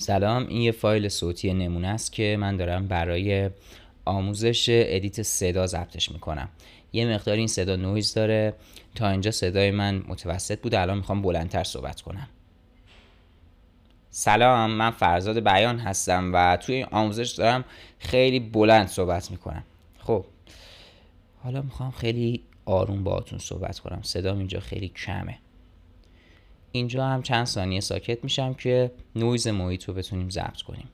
سلام 0.00 0.46
این 0.46 0.60
یه 0.60 0.72
فایل 0.72 1.08
صوتی 1.08 1.54
نمونه 1.54 1.88
است 1.88 2.12
که 2.12 2.36
من 2.40 2.56
دارم 2.56 2.88
برای 2.88 3.50
آموزش 4.04 4.66
ادیت 4.70 5.22
صدا 5.22 5.66
ضبطش 5.66 6.10
می‌کنم. 6.12 6.48
یه 6.92 7.06
مقدار 7.06 7.36
این 7.36 7.46
صدا 7.46 7.76
نویز 7.76 8.14
داره. 8.14 8.54
تا 8.94 9.08
اینجا 9.08 9.30
صدای 9.30 9.70
من 9.70 10.02
متوسط 10.08 10.60
بوده. 10.60 10.80
الان 10.80 10.96
می‌خوام 10.96 11.22
بلندتر 11.22 11.64
صحبت 11.64 12.00
کنم. 12.00 12.28
سلام 14.10 14.70
من 14.70 14.90
فرزاد 14.90 15.44
بیان 15.44 15.78
هستم 15.78 16.30
و 16.34 16.56
توی 16.56 16.74
این 16.74 16.86
آموزش 16.90 17.30
دارم 17.30 17.64
خیلی 17.98 18.40
بلند 18.40 18.86
صحبت 18.86 19.30
می‌کنم. 19.30 19.64
خب 19.98 20.24
حالا 21.44 21.62
می‌خوام 21.62 21.90
خیلی 21.90 22.42
آروم 22.64 23.04
باهاتون 23.04 23.38
صحبت 23.38 23.78
کنم. 23.78 24.00
صدام 24.02 24.38
اینجا 24.38 24.60
خیلی 24.60 24.88
کمه. 24.88 25.38
اینجا 26.72 27.06
هم 27.06 27.22
چند 27.22 27.46
ثانیه 27.46 27.80
ساکت 27.80 28.24
میشم 28.24 28.54
که 28.54 28.90
نویز 29.16 29.48
محیط 29.48 29.84
رو 29.84 29.94
بتونیم 29.94 30.30
ضبط 30.30 30.62
کنیم. 30.62 30.88